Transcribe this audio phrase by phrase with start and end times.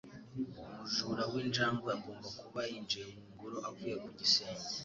[0.69, 4.67] Umujura w'injangwe agomba kuba yinjiye mu ngoro avuye ku gisenge